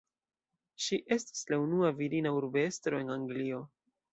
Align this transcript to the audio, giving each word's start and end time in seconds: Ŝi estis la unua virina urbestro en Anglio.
Ŝi 0.85 0.99
estis 1.17 1.45
la 1.53 1.59
unua 1.65 1.93
virina 1.99 2.35
urbestro 2.41 3.03
en 3.05 3.17
Anglio. 3.21 3.63